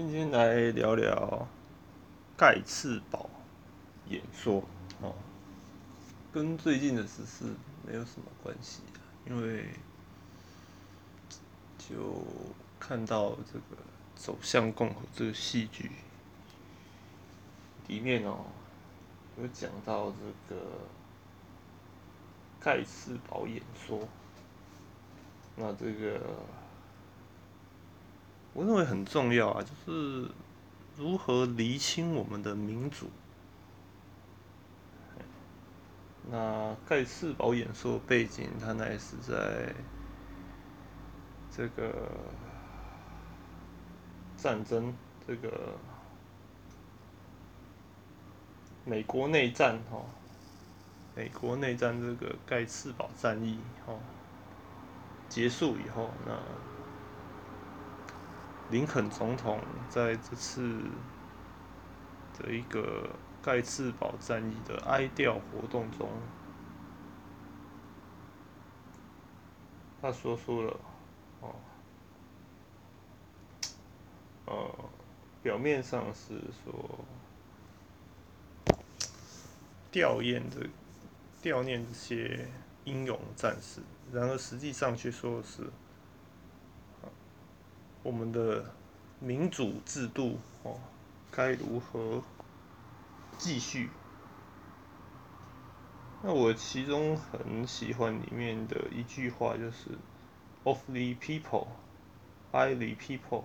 [0.00, 1.48] 今天来聊聊
[2.36, 3.28] 盖茨堡
[4.08, 4.62] 演说
[5.02, 5.12] 哦，
[6.32, 7.46] 跟最近的时事
[7.84, 9.64] 没有什么关系啊，因为
[11.76, 12.22] 就
[12.78, 13.74] 看到这个
[14.14, 15.90] 《走向共和》这个戏剧
[17.88, 18.44] 里面哦，
[19.36, 20.62] 有讲到这个
[22.60, 24.06] 盖茨堡演说，
[25.56, 26.20] 那这个。
[28.58, 30.28] 我认为很重要啊，就是
[30.96, 33.08] 如何厘清我们的民主。
[36.28, 39.72] 那盖茨堡演说背景，它乃是在
[41.52, 42.10] 这个
[44.36, 44.92] 战争，
[45.24, 45.74] 这个
[48.84, 50.04] 美国内战哈，
[51.14, 53.94] 美国内战这个盖茨堡战役哈
[55.28, 56.36] 结束以后，那。
[58.70, 60.82] 林肯总统在这次
[62.38, 63.08] 的一个
[63.42, 66.10] 盖茨堡战役的哀悼活动中，
[70.02, 70.76] 他说出了，
[74.44, 74.90] 哦，
[75.42, 76.98] 表面上是说
[79.90, 80.68] 吊唁这
[81.40, 82.46] 吊念这些
[82.84, 83.80] 英勇战士，
[84.12, 85.62] 然而实际上却说的是。
[88.08, 88.64] 我们的
[89.20, 90.80] 民主制度哦，
[91.30, 92.22] 该如何
[93.36, 93.90] 继续？
[96.22, 99.90] 那我其中很喜欢里面的一句话，就是
[100.64, 101.66] “of the people,
[102.50, 103.44] by the people,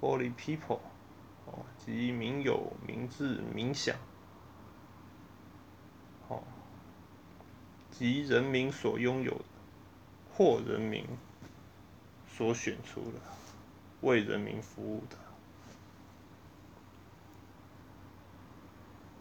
[0.00, 0.80] for the people”，
[1.46, 3.94] 哦，即民有、民治、民享，
[6.26, 6.42] 哦，
[7.92, 9.44] 即人民所拥有的，
[10.34, 11.06] 或人民
[12.26, 13.20] 所选出的。
[14.00, 15.16] 为人民服务的，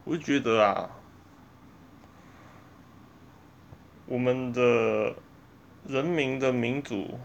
[0.06, 0.90] 我就觉得啊，
[4.06, 5.16] 我们的
[5.86, 7.20] 人民的民主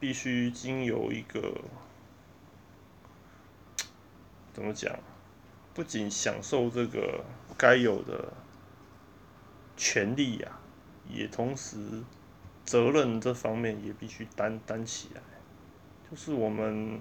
[0.00, 1.60] 必须经由一个
[4.52, 4.98] 怎么讲？
[5.74, 7.24] 不仅享受这个
[7.56, 8.32] 该有的
[9.76, 10.58] 权利呀，
[11.08, 12.02] 也同时
[12.64, 15.22] 责任这方面也必须担担起来。
[16.10, 16.98] 就是我们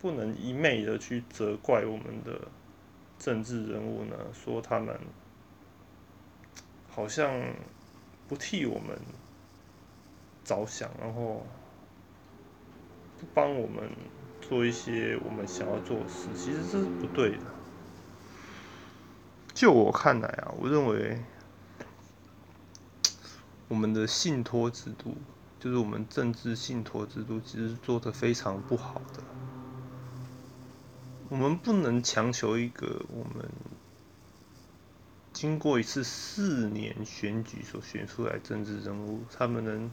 [0.00, 2.40] 不能一昧的去责怪我们的
[3.18, 4.98] 政治人物呢，说他们
[6.88, 7.42] 好像
[8.28, 8.96] 不替我们
[10.44, 11.44] 着想，然后
[13.18, 13.90] 不帮我们
[14.40, 17.44] 做一些我们想要做的事，其实这是不对的。
[19.52, 21.18] 就我看来啊，我认为
[23.68, 25.16] 我们的信托制度。
[25.60, 29.22] 就是我们政治信托制度其实做的非常不好的，
[31.28, 33.46] 我们不能强求一个我们
[35.34, 39.90] 经过一次四年选举所选出来政治人物，他们能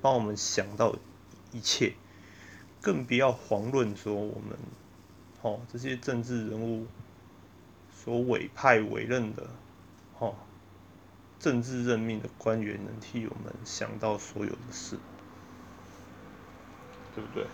[0.00, 0.96] 帮我们想到
[1.52, 1.92] 一切，
[2.80, 4.58] 更不要遑论说我们
[5.42, 6.86] 哦这些政治人物
[7.94, 9.46] 所委派委任的
[10.18, 10.34] 哦。
[11.44, 14.98] 政治任命的官员能替我们想到所有的事，
[17.14, 17.44] 对不对？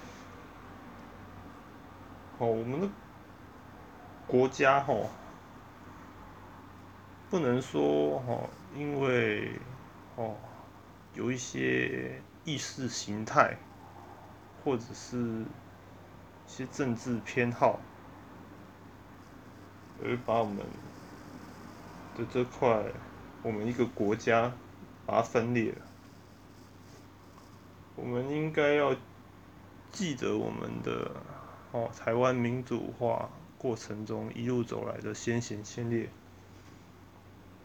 [2.38, 2.88] 哦，我们的
[4.28, 4.94] 国家哈，
[7.28, 9.58] 不能说哈，因为
[10.14, 10.36] 哦
[11.14, 13.56] 有一些意识形态，
[14.64, 15.46] 或者是一
[16.46, 17.80] 些政治偏好，
[20.00, 20.58] 而把我们
[22.16, 22.84] 的这块。
[23.42, 24.52] 我们一个国家
[25.06, 25.78] 把它分裂了，
[27.96, 28.94] 我们应该要
[29.90, 31.10] 记得我们的
[31.72, 36.08] 哦，台湾民主化过程中一路走来的先贤先烈，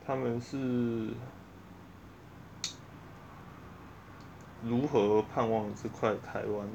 [0.06, 1.09] 他们是
[4.63, 6.68] 如何盼望这块台湾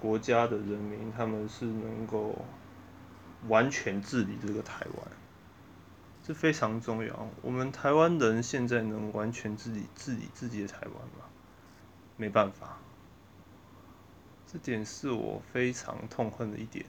[0.00, 2.44] 国家的人民，他们是能够
[3.48, 5.19] 完全治理这个台湾。
[6.22, 7.28] 这非常重要。
[7.42, 11.26] 我们台湾人现在能完全自己治理自己的台湾吗？
[12.16, 12.78] 没办法，
[14.46, 16.84] 这点是我非常痛恨的一点。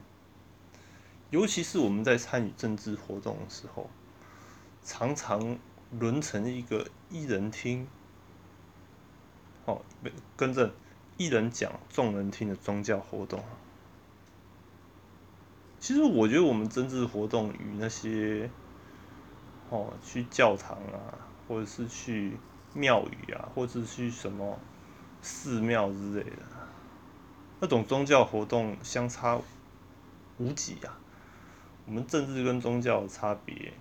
[1.30, 3.88] 尤其是我们在参与政治活动的时候，
[4.84, 5.58] 常常
[5.90, 7.88] 沦成一个一人听，
[9.64, 9.80] 哦，
[10.36, 10.74] 跟着
[11.16, 13.42] 一人讲，众人听的宗教活动。
[15.80, 18.50] 其实我觉得我们政治活动与那些。
[19.72, 21.16] 哦，去教堂啊，
[21.48, 22.36] 或者是去
[22.74, 24.58] 庙宇啊，或者是去什么
[25.22, 26.42] 寺庙之类的，
[27.58, 29.40] 那种宗教活动相差
[30.36, 31.00] 无几啊。
[31.86, 33.72] 我们政治跟宗教的差别，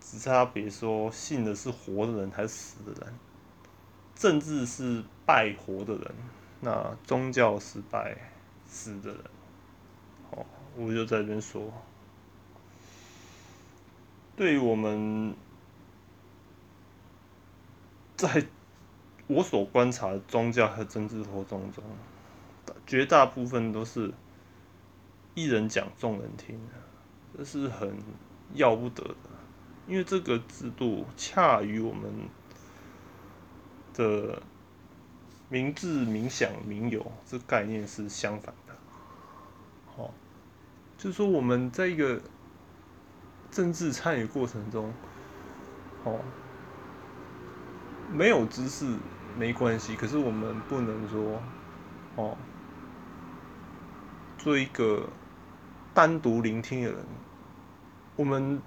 [0.00, 3.14] 只差别说信的是活的人还是死的人。
[4.14, 6.14] 政治是拜活的人，
[6.60, 8.30] 那宗教是拜
[8.66, 9.20] 死的人。
[10.30, 10.44] 哦，
[10.76, 11.72] 我就在这边说，
[14.36, 15.34] 对于我们，
[18.16, 18.46] 在
[19.26, 21.82] 我所观察的宗教和政治活动中，
[22.86, 24.12] 绝大部分都是。
[25.36, 26.56] 一人讲，众人听，
[27.36, 27.92] 这是很
[28.52, 29.16] 要不得的，
[29.88, 32.08] 因为这个制度恰与我们
[33.92, 34.40] 的
[35.48, 38.76] 明智、冥想、明有这概念是相反的。
[39.96, 40.14] 好，
[40.96, 42.22] 就是说我们在一个
[43.54, 44.92] 政治参与过程中，
[46.04, 46.18] 哦，
[48.12, 48.84] 没有知识
[49.38, 51.40] 没关系，可是我们不能说，
[52.16, 52.36] 哦，
[54.36, 55.08] 做一个。
[55.94, 57.04] 单独聆听的人，
[58.16, 58.60] 我们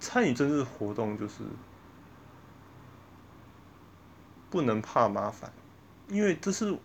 [0.00, 1.44] 参与政治活动就是
[4.50, 5.52] 不能怕麻烦，
[6.08, 6.76] 因为这是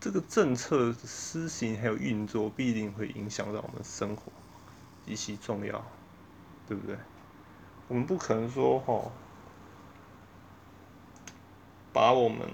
[0.00, 4.32] 这个政策施行还有运作，必定会影响到我们生活，
[5.04, 5.84] 极其重要，
[6.66, 6.96] 对不对？
[7.88, 9.10] 我们不可能说哈，
[11.92, 12.48] 把我们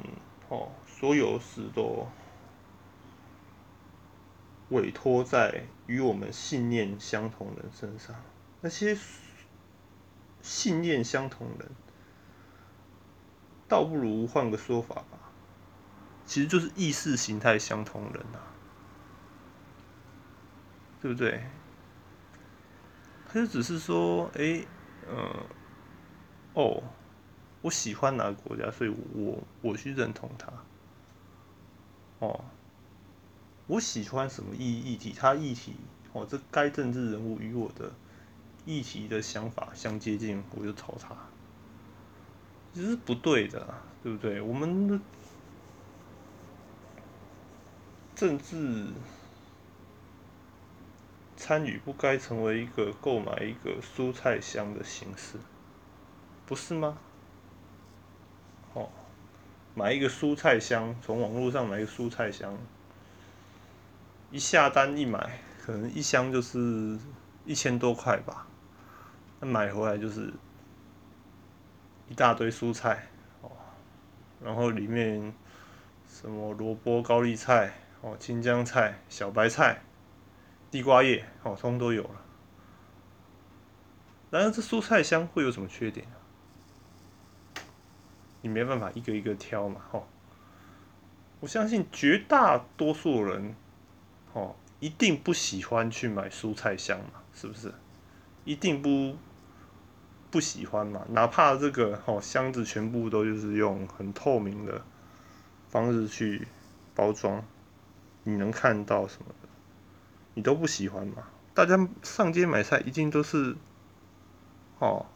[0.48, 2.06] 哦所有事都。
[4.70, 8.16] 委托在与我们信念相同人身上，
[8.62, 8.96] 那些
[10.40, 11.68] 信念相同人，
[13.68, 15.18] 倒不如换个说法吧，
[16.24, 18.48] 其实就是意识形态相同人啊，
[21.02, 21.44] 对不对？
[23.32, 24.62] 他就只是说，哎，
[25.08, 25.46] 嗯，
[26.52, 26.82] 哦，
[27.62, 30.52] 我喜欢哪个国家，所以我我去认同他，
[32.18, 32.44] 哦。
[33.68, 35.14] 我喜欢什么议议题？
[35.16, 35.76] 他议题
[36.12, 37.90] 哦，这该政治人物与我的
[38.66, 41.16] 议题的想法相接近，我就投他。
[42.74, 43.66] 这是不对的，
[44.02, 44.42] 对不对？
[44.42, 45.00] 我们的
[48.14, 48.88] 政治
[51.52, 55.36] 参与不该成为一个购买一个蔬菜箱的形式，
[56.46, 56.96] 不是吗？
[58.72, 58.88] 哦，
[59.74, 62.56] 买一个蔬菜箱，从网络上买一个蔬菜箱。
[64.30, 66.98] 一下单一买，可能一箱就是
[67.44, 68.46] 一千多块吧。
[69.38, 70.32] 那买回来就是
[72.08, 73.08] 一大堆蔬菜
[73.42, 73.50] 哦，
[74.42, 75.34] 然后里面
[76.08, 79.82] 什么萝卜、高丽菜、哦青江菜、小白菜、
[80.72, 82.22] 地瓜叶哦，通通都有了。
[84.30, 86.16] 然而这蔬菜箱会有什么缺点啊？
[88.40, 90.08] 你没办法一个一个挑嘛，吼。
[91.40, 93.54] 我相信绝大多数人。
[94.32, 97.20] 哦，一定不喜欢去买蔬菜箱嘛？
[97.34, 97.74] 是不是？
[98.46, 99.16] 一定不
[100.30, 101.04] 不喜欢嘛？
[101.10, 104.82] 哪怕这个哦箱子全部都就是用很透明的
[105.68, 106.48] 方式去
[106.94, 107.44] 包装，
[108.24, 109.48] 你能看到什么的，
[110.34, 111.24] 你都不喜欢嘛？
[111.54, 113.56] 大家上街买菜一定都是
[114.78, 115.06] 哦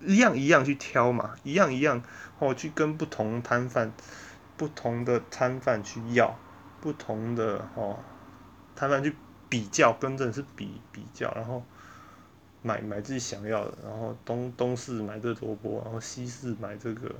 [0.00, 2.02] 一样一样去挑嘛，一样一样
[2.38, 3.92] 哦去跟不同摊贩、
[4.56, 6.38] 不同的摊贩去要。
[6.80, 7.98] 不同的哦，
[8.76, 9.16] 摊贩去
[9.48, 11.62] 比较，跟正是比比较，然后
[12.60, 17.10] 买买自己想要的，然后东东市买这萝卜，然后西市买这个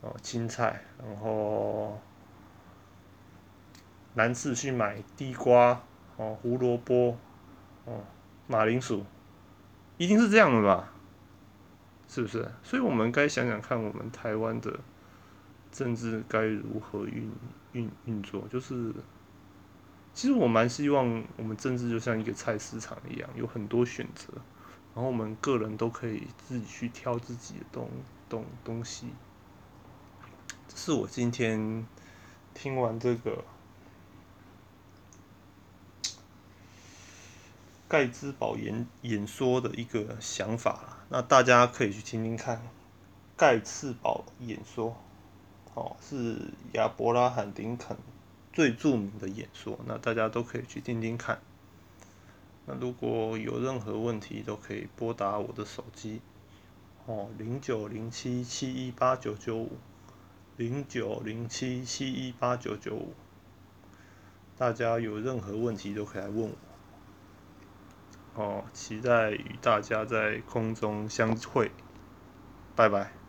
[0.00, 1.96] 哦青菜，然后
[4.14, 5.82] 男士去买地瓜
[6.16, 7.16] 哦胡萝卜
[7.84, 8.04] 哦
[8.46, 9.04] 马铃薯，
[9.98, 10.92] 一定是这样的吧？
[12.08, 12.50] 是不是？
[12.62, 14.80] 所以我们该想想看，我们台湾的
[15.70, 17.30] 政治该如何运。
[17.72, 18.92] 运运作就是，
[20.12, 24.26] 其实我蛮希望我们政治就像一个菜市场一样，有很多选择，
[24.92, 27.88] 然后我们个人都可以自己去挑自己的东
[28.28, 29.10] 东东西。
[30.66, 31.86] 这是我今天
[32.52, 33.44] 听完这个
[37.90, 42.62] 盖茨堡演演说的一个想法那大家可以去听听看
[43.36, 44.96] 盖茨堡演说。
[45.74, 46.36] 哦，是
[46.74, 47.96] 亚伯拉罕·林肯
[48.52, 51.40] 最著名的演说，那大家都可以去听听看。
[52.66, 56.20] 那如果有任何问题，都可以拨打我的手机，
[57.06, 59.78] 哦，零九零七七一八九九五，
[60.56, 63.14] 零九零七七一八九九五。
[64.56, 66.56] 大家有任何问题都可以来问我。
[68.34, 71.70] 哦，期待与大家在空中相会，
[72.74, 73.19] 拜拜。